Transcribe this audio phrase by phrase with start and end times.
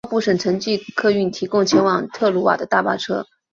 [0.07, 3.23] 奥布省城际客运提供前往特鲁瓦的大巴车。